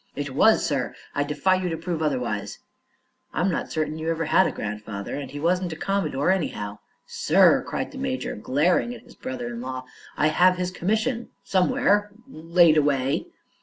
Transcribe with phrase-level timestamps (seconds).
[0.15, 0.95] "It was, sir!
[1.13, 2.57] I defy you to prove otherwise."
[3.33, 7.63] "I'm not certain you ever had a grandfather; and he wasn't a commodore, anyhow." "Sir!"
[7.67, 9.83] cried the major, glaring at his brother in law,
[10.17, 13.27] "I have his commission, somewhere laid away."